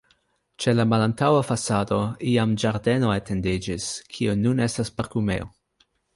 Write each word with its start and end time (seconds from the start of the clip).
Ĉe 0.63 0.71
la 0.77 0.85
malantaŭa 0.93 1.43
fasado 1.49 1.99
iam 2.31 2.57
ĝardeno 2.65 3.13
etendiĝis, 3.19 3.93
kiu 4.17 4.35
nun 4.43 4.67
estas 4.67 4.95
parkumejo. 4.99 5.49